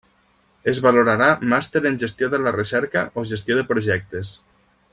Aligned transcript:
Es 0.71 0.77
valorarà 0.85 1.27
Màster 1.51 1.81
en 1.89 1.99
gestió 2.05 2.31
de 2.35 2.39
la 2.47 2.55
recerca 2.57 3.05
o 3.15 3.27
gestió 3.33 3.59
de 3.61 3.67
projectes. 3.75 4.35